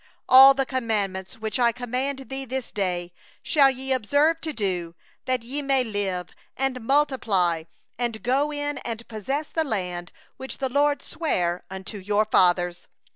All 0.27 0.55
the 0.55 0.65
commandment 0.65 1.33
which 1.33 1.59
I 1.59 1.71
command 1.71 2.27
thee 2.29 2.43
this 2.43 2.71
day 2.71 3.13
shall 3.43 3.69
ye 3.69 3.93
observe 3.93 4.41
to 4.41 4.51
do, 4.51 4.95
that 5.25 5.43
ye 5.43 5.61
may 5.61 5.83
live, 5.83 6.29
and 6.57 6.81
multiply, 6.81 7.65
and 7.99 8.23
go 8.23 8.51
in 8.51 8.79
and 8.79 9.07
possess 9.07 9.49
the 9.49 9.63
land 9.63 10.11
which 10.37 10.57
the 10.57 10.69
LORD 10.69 11.03
swore 11.03 11.65
unto 11.69 11.99
your 11.99 12.25
fathers. 12.25 12.87